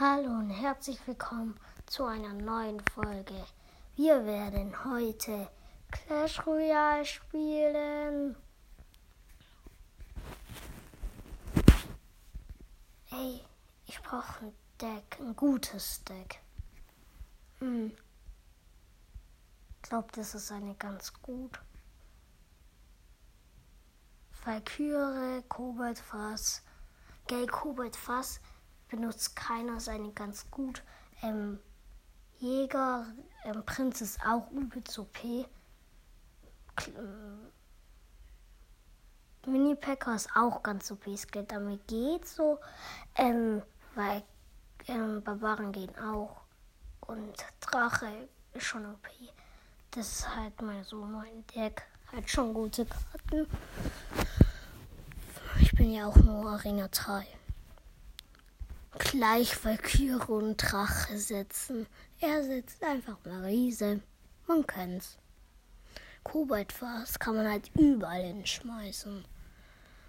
[0.00, 3.34] Hallo und herzlich willkommen zu einer neuen Folge.
[3.96, 5.50] Wir werden heute
[5.90, 8.36] Clash Royale spielen.
[13.10, 13.40] Ey,
[13.86, 16.42] ich brauche ein Deck, ein gutes Deck.
[17.58, 17.90] Hm.
[19.82, 21.58] Glaubt, das ist eine ganz gut.
[24.44, 26.62] Valkyrie, Koboldfass.
[27.26, 28.40] Gell, Koboldfass
[28.88, 30.82] benutzt keiner seine ganz gut.
[31.22, 31.58] Ähm,
[32.38, 33.06] Jäger,
[33.44, 35.18] ähm, Prinz ist auch übelst OP.
[39.46, 41.06] Mini-Packer ist auch ganz OP.
[41.08, 42.58] Es geht damit geht so.
[43.16, 43.62] Ähm,
[43.94, 44.22] weil
[44.86, 46.42] ähm, Barbaren gehen auch.
[47.00, 49.08] Und Drache ist schon OP.
[49.90, 51.82] Das ist halt mal so mein Deck.
[52.12, 53.46] Hat schon gute Karten.
[55.60, 57.37] Ich bin ja auch nur Arena 3
[58.96, 61.86] gleich Valkyrie und Drache setzen.
[62.20, 64.00] Er setzt einfach mal Riese.
[64.46, 65.18] Man kennt's.
[66.24, 69.24] Koboldfass kann man halt überall hinschmeißen.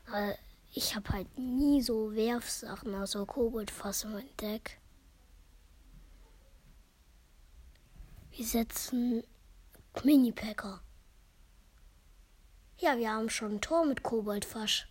[0.08, 0.36] Aber
[0.71, 4.80] ich habe halt nie so Werfsachen, also Koboldfass in mein Deck.
[8.31, 9.23] Wir setzen
[10.03, 10.81] Mini-Packer.
[12.77, 14.86] Ja, wir haben schon ein Tor mit Koboldfass.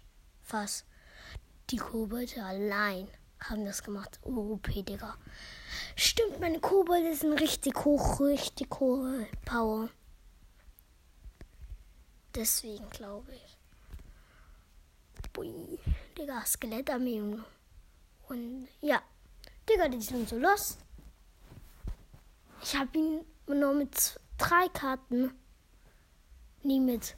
[1.70, 3.08] Die Kobolde allein
[3.41, 4.19] haben das gemacht.
[4.22, 5.17] OP, Digga.
[5.97, 9.89] Stimmt, meine Kobolde sind richtig hoch, richtig hohe Power.
[12.34, 13.58] Deswegen glaube ich.
[15.33, 15.78] Bui,
[16.17, 17.39] Digga, Skelettarmee.
[18.28, 19.03] Und ja,
[19.69, 20.78] Digga, die sind so los.
[22.62, 25.33] Ich habe ihn nur mit drei Karten.
[26.62, 27.17] Nie mit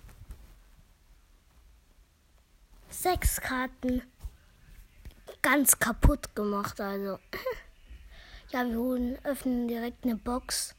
[2.90, 4.02] sechs Karten
[5.42, 6.80] ganz kaputt gemacht.
[6.80, 7.18] Also,
[8.50, 10.74] ja, wir holen, öffnen direkt eine Box.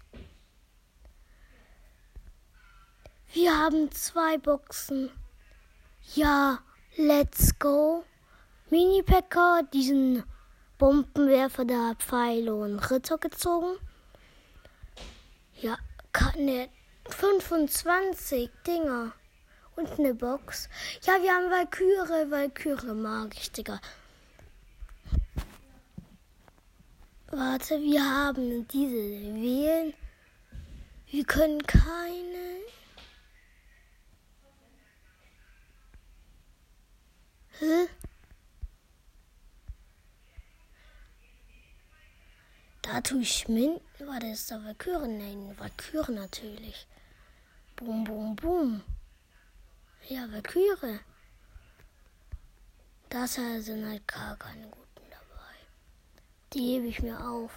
[3.33, 5.09] Wir haben zwei Boxen.
[6.15, 6.59] Ja,
[6.97, 8.03] let's go.
[8.69, 10.23] Mini-Packer, diesen
[10.77, 13.77] Bombenwerfer, der Pfeile und Ritter gezogen.
[15.61, 15.77] Ja,
[16.37, 16.69] ne,
[17.07, 19.13] 25 Dinger.
[19.75, 20.67] Und eine Box.
[21.03, 22.29] Ja, wir haben Valkyrie.
[22.29, 23.79] Valkyrie mag ich, Digga.
[27.33, 29.93] Warte, wir haben diese wählen.
[31.07, 32.59] Wir können keine.
[37.59, 37.87] Hä?
[42.81, 43.79] Da tue ich Min.
[43.99, 45.07] Warte, ist da Valkyrie?
[45.07, 46.85] Nein, Valkyrie natürlich.
[47.77, 48.83] Boom, boom, boom.
[50.09, 50.99] Ja, Valkyrie.
[53.07, 54.90] Das sind halt gar keine guten.
[56.53, 57.51] Die hebe ich mir auf.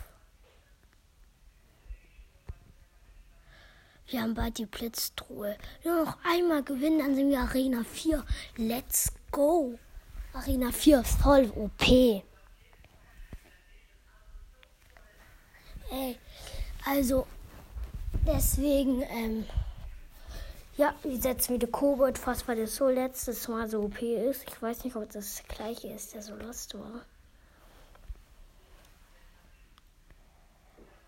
[4.07, 5.57] Wir haben bald die Blitztruhe.
[5.83, 8.25] Nur noch einmal gewinnen, dann sind wir Arena 4.
[8.57, 9.79] Let's go.
[10.33, 11.83] Arena 4 ist voll OP.
[15.91, 16.19] Ey,
[16.85, 17.27] also
[18.27, 19.47] deswegen, ähm,
[20.77, 24.45] ja, wir setzen wieder Kobold fast, weil das so letztes Mal so OP ist.
[24.49, 27.05] Ich weiß nicht, ob das das gleiche ist, der so lost war.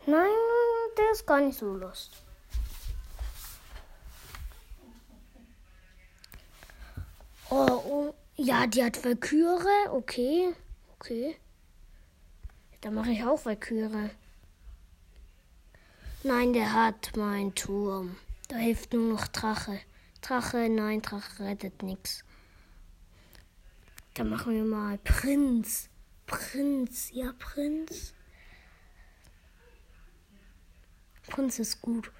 [0.07, 0.31] Nein,
[0.97, 2.13] der ist gar nicht so lust.
[7.51, 9.89] Oh, oh, ja, die hat Valkyrie.
[9.91, 10.55] Okay,
[10.95, 11.37] okay.
[12.81, 14.11] Dann mache ich auch Valkyrie.
[16.23, 18.17] Nein, der hat meinen Turm.
[18.49, 19.81] Da hilft nur noch Drache.
[20.23, 22.25] Drache, nein, Drache rettet nichts.
[24.15, 25.89] Dann machen wir mal Prinz.
[26.27, 28.13] Prinz, ja, Prinz.
[31.29, 32.11] Prinz ist gut.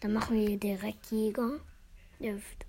[0.00, 1.60] Dann machen wir direkt Jäger.
[2.18, 2.66] Hilft.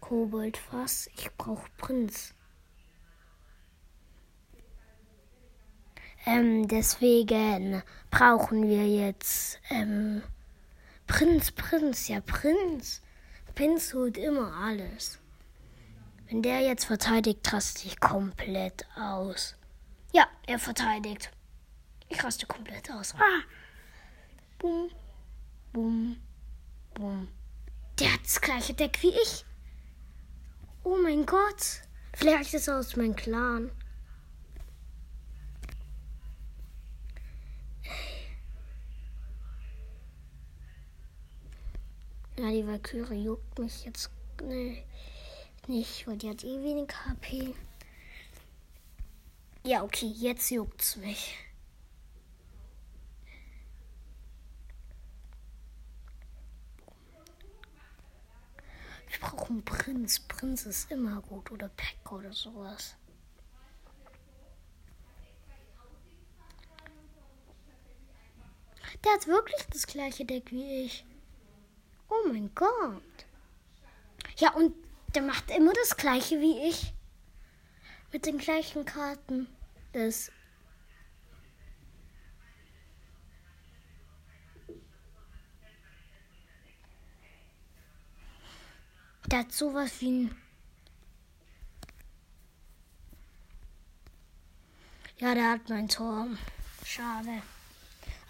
[0.00, 1.10] Koboldfass.
[1.16, 2.34] Ich brauche Prinz.
[6.26, 10.22] Ähm, deswegen brauchen wir jetzt ähm,
[11.06, 13.00] Prinz, Prinz, ja Prinz.
[13.54, 15.18] Prinz holt immer alles.
[16.28, 19.56] Wenn der jetzt verteidigt, raste ich komplett aus.
[20.12, 21.30] Ja, er verteidigt.
[22.08, 23.14] Ich raste komplett aus.
[23.14, 23.42] Ah.
[24.58, 24.90] Bum,
[25.72, 26.16] bum,
[26.94, 27.28] bum.
[27.98, 29.44] Der hat das gleiche Deck wie ich.
[30.82, 31.82] Oh mein Gott.
[32.14, 33.70] Vielleicht ist er aus meinem Clan.
[42.38, 44.10] Ja, die Valkyrie juckt mich jetzt.
[44.42, 44.84] Nee.
[45.66, 47.54] nicht, weil die hat eh wenig HP.
[49.62, 51.36] Ja, okay, jetzt juckt's mich.
[59.10, 60.20] Ich brauche einen Prinz.
[60.20, 61.50] Prinz ist immer gut.
[61.50, 62.96] Oder Peck oder sowas.
[69.04, 71.04] Der hat wirklich das gleiche Deck wie ich.
[72.08, 73.02] Oh mein Gott.
[74.36, 74.74] Ja, und
[75.14, 76.94] der macht immer das gleiche wie ich.
[78.12, 79.46] Mit den gleichen Karten.
[79.92, 80.32] Das.
[89.30, 90.36] Der hat sowas wie ein.
[95.18, 96.26] Ja, der hat mein Tor.
[96.84, 97.42] Schade.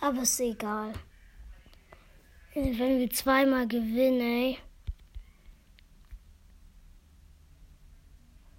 [0.01, 0.93] Aber ist egal.
[2.53, 4.59] Wenn wir zweimal gewinnen, ey.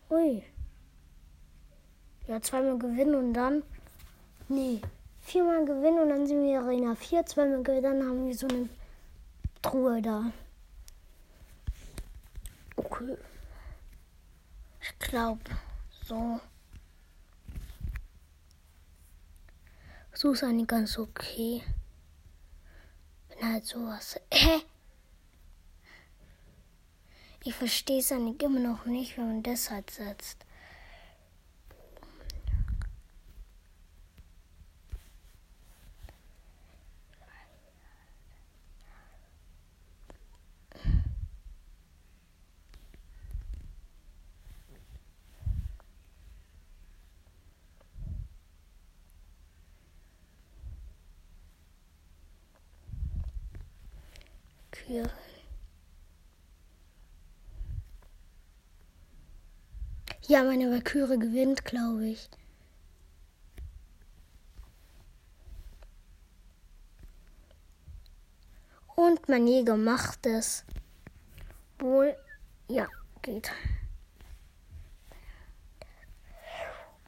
[0.09, 0.50] Ui.
[2.31, 3.61] Ja, zweimal gewinnen und dann.
[4.47, 4.79] Nee.
[5.19, 7.25] Viermal gewinnen und dann sind wir Arena 4.
[7.25, 8.69] Zweimal gewinnen, dann haben wir so eine
[9.61, 10.31] Truhe da.
[12.77, 13.17] Okay.
[14.79, 15.41] Ich glaube,
[16.05, 16.39] so.
[20.13, 21.61] So ist eigentlich ganz okay.
[23.27, 24.17] Wenn halt sowas.
[24.31, 24.61] Hä?
[27.43, 30.45] Ich verstehe es eigentlich immer noch nicht, wenn man das halt setzt.
[54.91, 55.09] Kühe.
[60.27, 62.29] Ja, meine Valkyrie gewinnt, glaube ich.
[68.95, 70.65] Und mein Jäger macht es.
[71.79, 72.15] Wohl,
[72.67, 72.87] ja,
[73.21, 73.49] geht.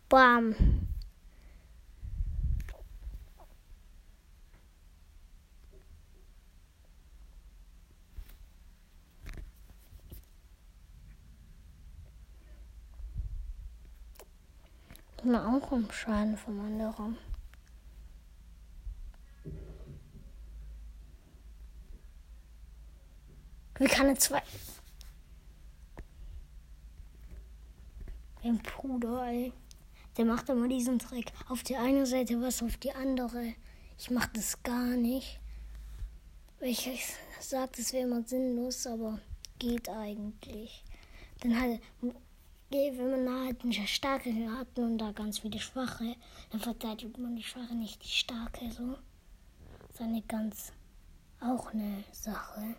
[0.07, 0.82] Bam.
[15.24, 17.18] Mal auch um Schaden vom anderen.
[23.80, 24.42] Wie kann er zwei.
[28.44, 29.54] Mein Bruder, ey.
[30.18, 31.31] Der macht immer diesen Trick.
[31.48, 33.56] Auf die eine Seite was, auf die andere.
[33.98, 35.40] Ich mach das gar nicht.
[36.60, 37.06] Ich, ich
[37.40, 39.20] sag, das wäre immer sinnlos, aber
[39.58, 40.84] geht eigentlich.
[41.40, 41.81] Dann halt
[42.74, 46.16] wenn man halt eine starke hat und da ganz viele schwache,
[46.50, 48.98] dann verteidigt man die schwache nicht die starke so.
[49.81, 50.74] Das ist eine ganz
[51.40, 52.75] auch eine Sache,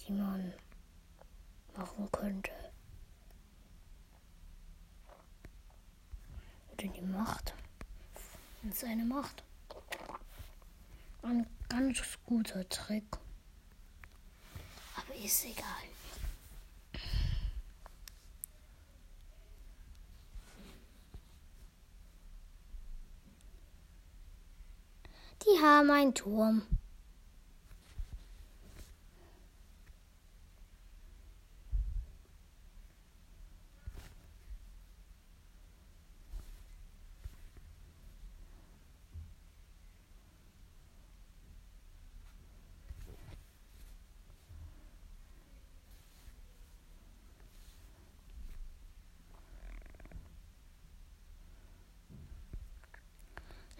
[0.00, 0.52] die man
[1.76, 2.50] machen könnte.
[6.72, 7.54] Oder die Macht.
[8.64, 9.44] Das ist eine Macht.
[11.22, 13.04] Ein ganz guter Trick.
[14.96, 15.92] Aber ist egal.
[25.90, 26.62] Einen Turm.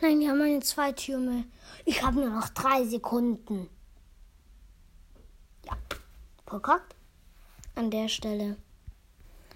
[0.02, 1.44] Nein, wir haben meine zwei Türme.
[1.84, 3.70] Ich habe nur noch drei Sekunden.
[5.64, 5.78] Ja,
[6.44, 6.96] verkackt.
[7.76, 8.56] An der Stelle.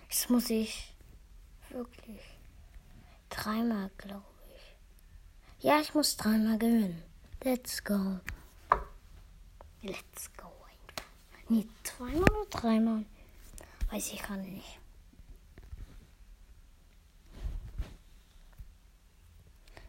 [0.08, 0.94] Jetzt muss ich
[1.70, 2.20] wirklich
[3.28, 4.22] dreimal, glaube
[4.54, 5.64] ich.
[5.64, 7.02] Ja, ich muss dreimal gewinnen.
[7.42, 8.20] Let's go.
[9.82, 10.52] Let's go.
[11.48, 13.04] Nee, zweimal oder dreimal?
[13.90, 14.78] Weiß ich gerade nicht.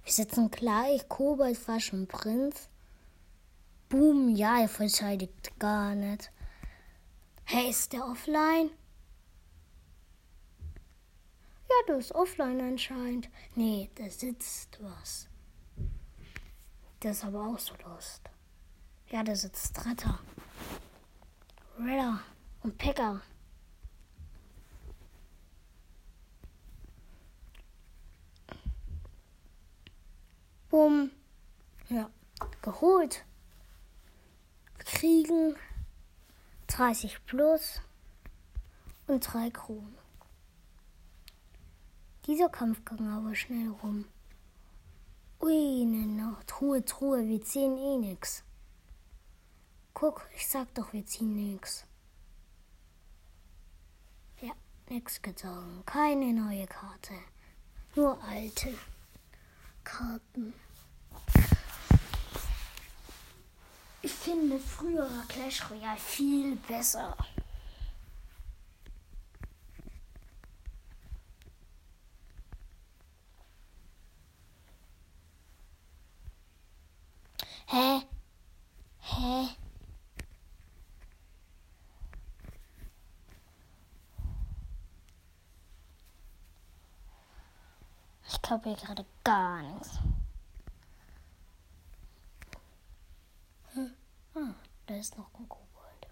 [0.08, 2.70] Wir setzen gleich Kobold, Fasch und Prinz.
[3.90, 6.32] Boom, ja, er verteidigt gar nicht.
[7.44, 8.70] Hey, ist der offline?
[11.68, 13.28] Ja, der ist offline anscheinend.
[13.56, 15.28] Nee, da sitzt was.
[17.04, 18.22] Der ist aber auch so lost.
[19.10, 20.20] Ja, da sitzt Retter.
[21.78, 22.22] Redder
[22.64, 23.22] und Packer.
[30.70, 31.12] Bumm.
[31.90, 32.10] Ja,
[32.62, 33.26] geholt.
[34.80, 35.56] Kriegen
[36.68, 37.82] 30 plus
[39.08, 39.98] und drei Kronen.
[42.26, 44.06] Dieser Kampf ging aber schnell rum.
[45.42, 46.44] Ui, ne, noch.
[46.44, 48.44] Truhe, Truhe, wir ziehen eh nix.
[49.94, 51.86] Guck, ich sag doch, wir ziehen nix.
[54.42, 54.52] Ja,
[54.90, 55.84] nix gezogen.
[55.86, 57.14] Keine neue Karte.
[57.96, 58.74] Nur alte
[59.88, 60.54] Karten.
[64.02, 67.16] Ich finde früherer Clash Royale viel besser.
[77.66, 78.02] Hä?
[79.02, 79.48] Hä?
[88.48, 90.00] Ich glaube hier gerade gar nichts.
[93.74, 93.92] Hm.
[94.36, 94.54] Ah,
[94.86, 96.08] da ist noch ein Kobold.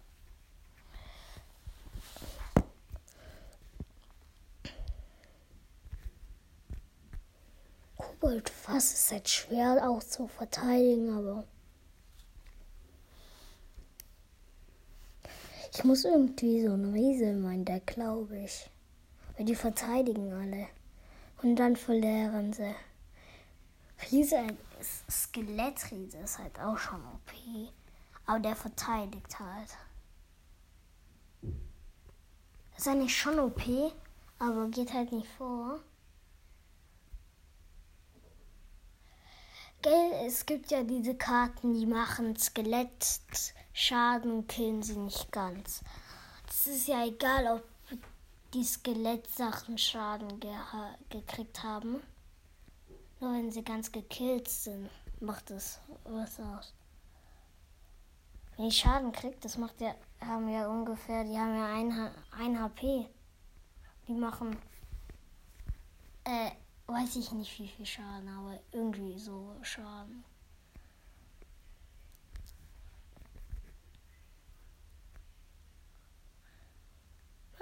[7.95, 11.45] Koboldfass ist halt schwer auch zu verteidigen, aber
[15.73, 18.69] ich muss irgendwie so ein Riese in mein Deck, glaube ich.
[19.37, 20.67] Weil die verteidigen alle.
[21.45, 22.73] Und dann verlieren sie.
[24.09, 24.47] Riese,
[25.07, 27.71] Skelettriese ist halt auch schon OP.
[28.25, 29.77] Aber der verteidigt halt.
[32.75, 33.61] Ist eigentlich schon OP,
[34.39, 35.81] aber geht halt nicht vor.
[39.83, 45.83] Gell, es gibt ja diese Karten, die machen Skelettschaden und killen sie nicht ganz.
[46.49, 47.74] Es ist ja egal, ob
[48.55, 50.55] die Skelettsachen Schaden ge
[51.09, 52.01] gekriegt haben.
[53.19, 56.73] Nur wenn sie ganz gekillt sind, macht es was aus.
[58.55, 62.61] Wenn ich Schaden kriegt, das macht ja, haben ja ungefähr, die haben ja ein, ein
[62.61, 63.09] HP.
[64.07, 64.57] Die machen,
[66.23, 66.51] äh,
[66.87, 70.23] weiß ich nicht wie viel Schaden, aber irgendwie so Schaden.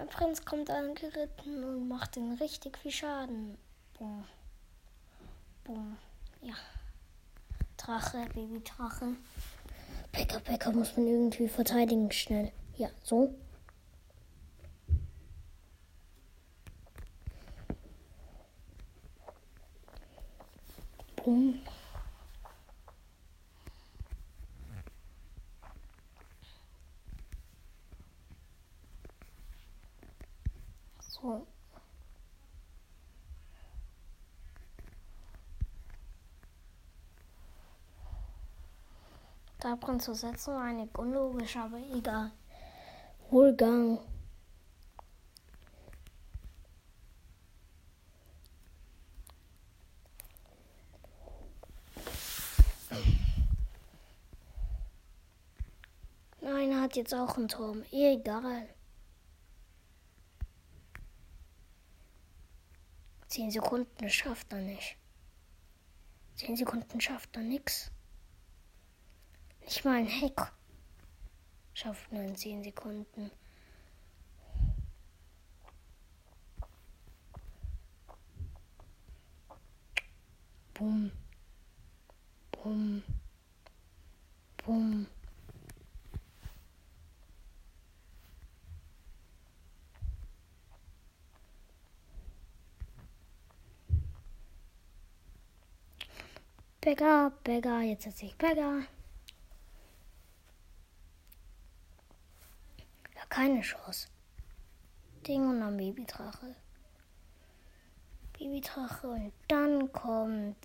[0.03, 3.57] Mein Prinz kommt angeritten und macht den richtig viel Schaden.
[3.98, 4.25] Boom.
[5.63, 5.98] Boom.
[6.41, 6.55] Ja.
[7.77, 9.15] Drache, Baby-Drache.
[10.12, 12.51] Bäcker, Bäcker muss man irgendwie verteidigen schnell.
[12.75, 13.33] Ja, so.
[21.15, 21.62] Boom.
[31.24, 31.48] So.
[39.73, 42.31] Da drin zu setzen war eigentlich unlogisch, aber egal.
[43.31, 43.97] Wohlgang.
[56.41, 57.83] Nein, er hat jetzt auch einen Turm.
[57.91, 58.69] Egal.
[63.27, 64.97] Zehn Sekunden schafft er nicht.
[66.35, 67.89] Zehn Sekunden schafft er nix.
[69.65, 70.51] Nicht mal ein Heck
[71.74, 73.32] schafft nur in 10 Sekunden.
[80.74, 81.12] Bumm.
[82.51, 83.03] Bumm.
[84.58, 85.08] Bumm.
[96.82, 98.82] Bäcker, Bäcker, jetzt setze ich Bäcker.
[103.15, 104.07] Ja, keine Chance.
[105.27, 106.55] Ding und dann Babydrache.
[108.31, 110.55] Babydrache und dann kommt.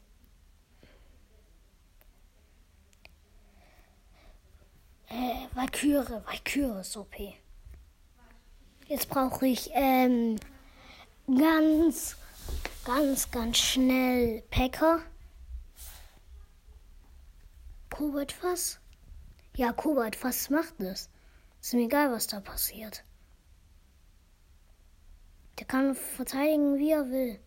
[5.09, 7.17] Äh, Valkyrie, Valkyrie ist OP.
[8.87, 10.39] Jetzt brauche ich ähm,
[11.27, 12.17] ganz,
[12.85, 15.01] ganz, ganz schnell Packer.
[17.91, 18.79] Kobold was?
[19.57, 21.09] Ja, Kobold was macht das?
[21.61, 23.05] Ist mir egal, was da passiert.
[25.59, 27.41] Der kann verteidigen, wie er will.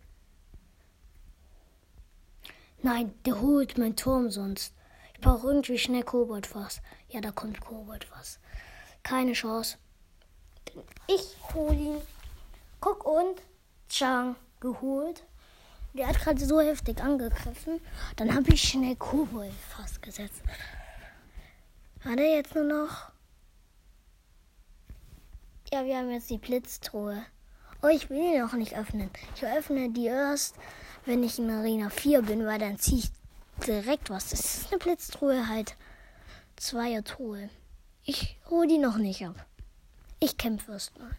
[2.84, 4.74] Nein, der holt mein Turm sonst.
[5.14, 6.82] Ich brauche irgendwie schnell Koboldfass.
[7.10, 8.40] Ja, da kommt Koboldfass.
[9.04, 9.78] Keine Chance.
[11.08, 12.02] Ich hole ihn.
[12.80, 13.42] Guck und
[13.88, 15.24] Chang geholt.
[15.94, 17.80] Der hat gerade so heftig angegriffen.
[18.16, 20.42] Dann habe ich schnell Kobold fast gesetzt.
[22.04, 23.12] Hat er jetzt nur noch?
[25.74, 27.26] Ja, wir haben jetzt die Blitztruhe.
[27.82, 29.10] Oh, ich will die noch nicht öffnen.
[29.36, 30.56] Ich öffne die erst,
[31.06, 33.12] wenn ich in Arena 4 bin, weil dann ziehe ich
[33.66, 34.32] direkt was.
[34.32, 35.78] Das ist eine Blitztruhe halt.
[36.58, 37.50] Zweier-Truhe.
[38.04, 39.46] Ich hole die noch nicht ab.
[40.20, 41.16] Ich kämpfe erst mal.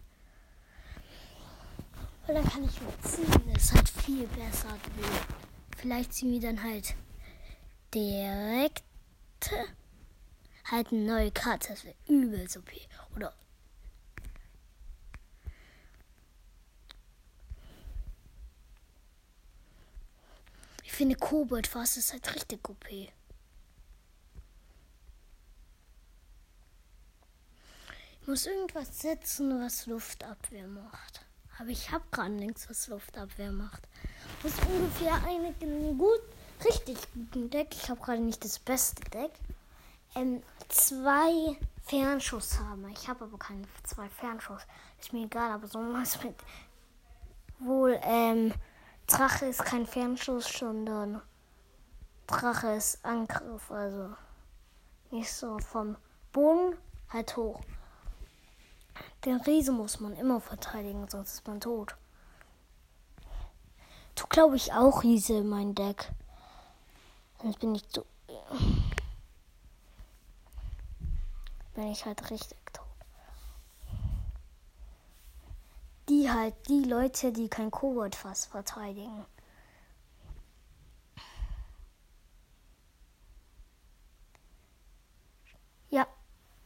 [2.27, 3.55] Weil dann kann ich mir ziehen.
[3.55, 4.69] Das halt viel besser.
[5.79, 6.95] Vielleicht ziehen wir dann halt
[7.95, 8.85] direkt
[10.71, 11.71] halt eine neue Karte.
[11.71, 12.61] Das wäre übel so.
[13.17, 13.33] Oder
[20.93, 22.87] Ich finde Kobold fast ist halt richtig OP.
[22.91, 23.09] Ich
[28.27, 31.25] muss irgendwas setzen, was Luftabwehr macht.
[31.59, 33.89] Aber ich habe gerade nichts, was Luftabwehr macht.
[34.37, 36.21] Ich muss ungefähr einen gut,
[36.63, 37.69] richtig guten Deck.
[37.73, 39.33] Ich habe gerade nicht das beste Deck.
[40.15, 42.87] Ähm, zwei Fernschuss haben.
[42.91, 44.61] Ich habe aber keine zwei Fernschuss.
[45.01, 46.35] Ist mir egal, aber so was mit
[47.61, 48.53] wohl ähm
[49.07, 51.21] Drache ist kein Fernschuss, sondern
[52.27, 54.15] Drache ist Angriff, also
[55.11, 55.97] nicht so vom
[56.33, 56.77] Boden
[57.11, 57.61] halt hoch.
[59.25, 61.97] Den Riesen muss man immer verteidigen, sonst ist man tot.
[64.15, 66.11] Du glaube ich auch Riese in mein Deck.
[67.41, 68.05] Sonst bin ich so.
[71.75, 72.82] Bin ich halt richtig tot.
[76.13, 79.25] Die halt, die Leute, die kein Kobold fast verteidigen.
[85.89, 86.07] Ja,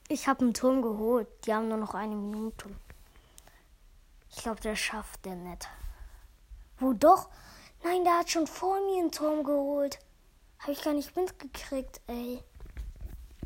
[0.09, 1.29] ich habe einen Turm geholt.
[1.47, 2.75] Die haben nur noch eine Minute.
[4.31, 5.69] Ich glaube, der schafft der nicht.
[6.79, 7.29] Wo doch?
[7.85, 10.01] Nein, der hat schon vor mir einen Turm geholt.
[10.59, 12.43] Habe ich gar nicht mitgekriegt, ey.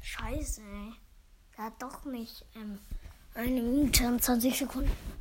[0.00, 0.94] Scheiße, ey.
[1.58, 2.78] Der hat doch nicht ähm,
[3.34, 5.19] eine Minute und 20 Sekunden.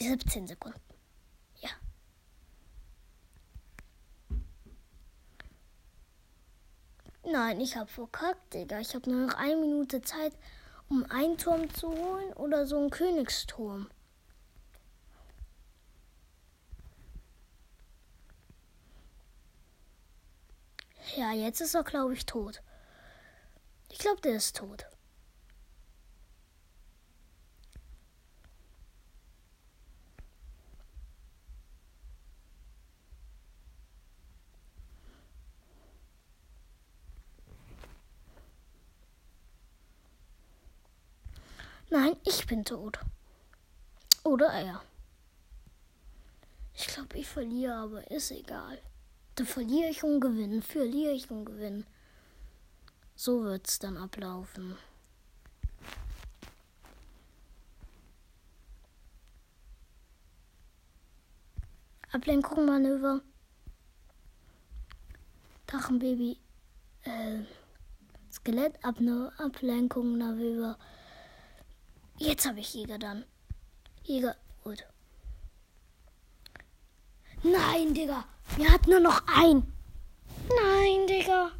[0.00, 0.80] 17 Sekunden.
[1.60, 1.70] Ja.
[7.24, 8.80] Nein, ich habe verkackt, Digga.
[8.80, 10.32] Ich habe nur noch eine Minute Zeit,
[10.88, 13.88] um einen Turm zu holen oder so einen Königsturm.
[21.16, 22.62] Ja, jetzt ist er, glaube ich, tot.
[23.90, 24.86] Ich glaube, der ist tot.
[41.90, 42.98] Nein, ich bin tot.
[44.24, 44.82] Oder er.
[46.74, 48.78] Ich glaube, ich verliere, aber ist egal.
[49.34, 51.84] Da verliere ich und gewinne, verliere ich und gewinne.
[53.16, 54.76] So wird es dann ablaufen.
[62.12, 63.22] Ablenkung, Manöver.
[65.66, 66.38] Drachenbaby.
[67.02, 67.40] Äh,
[68.30, 70.78] Skelett, Ablenkung, Manöver.
[72.18, 73.24] Jetzt habe ich Jäger dann.
[74.02, 74.84] Jäger, gut.
[77.42, 78.24] Nein, Digga.
[78.56, 79.72] Wir hatten nur noch ein.
[80.48, 81.52] Nein, Digga.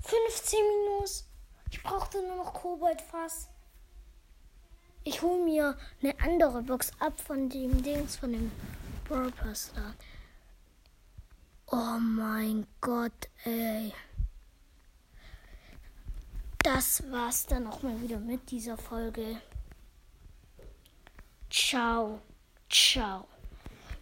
[0.00, 1.26] 15 Minus.
[1.70, 3.48] Ich brauchte nur noch Koboldfass.
[5.02, 8.50] Ich hole mir eine andere Box ab von dem Dings, von dem
[9.04, 9.94] Purpose da.
[11.66, 13.92] Oh mein Gott, ey
[16.64, 19.40] das war's dann auch mal wieder mit dieser Folge.
[21.50, 22.20] Ciao,
[22.68, 23.28] ciao.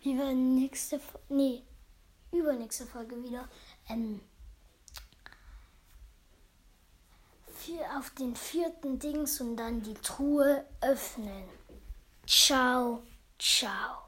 [0.01, 1.63] Wir werden nächste, nee,
[2.31, 3.49] übernächste Folge wieder
[3.89, 4.21] ähm,
[7.97, 11.45] auf den vierten Dings und dann die Truhe öffnen.
[12.27, 13.03] Ciao,
[13.39, 14.02] ciao.